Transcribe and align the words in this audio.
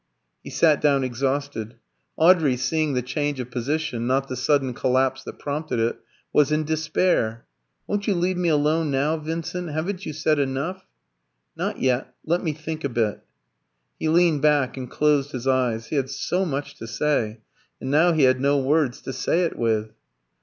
He 0.43 0.49
sat 0.49 0.81
down 0.81 1.03
exhausted. 1.03 1.75
Audrey, 2.17 2.57
seeing 2.57 2.93
the 2.93 3.03
change 3.03 3.39
of 3.39 3.51
position, 3.51 4.07
not 4.07 4.27
the 4.29 4.35
sudden 4.35 4.73
collapse 4.73 5.23
that 5.25 5.37
prompted 5.37 5.77
it, 5.77 5.99
was 6.33 6.51
in 6.51 6.63
despair. 6.63 7.45
"Won't 7.85 8.07
you 8.07 8.15
leave 8.15 8.35
me 8.35 8.49
alone 8.49 8.89
now, 8.89 9.17
Vincent? 9.17 9.69
Haven't 9.69 10.03
you 10.07 10.11
said 10.13 10.39
enough?" 10.39 10.87
"Not 11.55 11.81
yet. 11.81 12.15
Let 12.25 12.43
me 12.43 12.51
think 12.51 12.83
a 12.83 12.89
bit." 12.89 13.21
He 13.99 14.09
leaned 14.09 14.41
back 14.41 14.75
and 14.75 14.89
closed 14.89 15.33
his 15.33 15.45
eyes. 15.47 15.89
He 15.89 15.97
had 15.97 16.09
so 16.09 16.45
much 16.45 16.77
to 16.77 16.87
say, 16.87 17.41
and 17.79 17.91
now 17.91 18.11
he 18.11 18.23
had 18.23 18.41
no 18.41 18.57
words 18.57 19.01
to 19.01 19.13
say 19.13 19.41
it 19.43 19.55
with. 19.55 19.91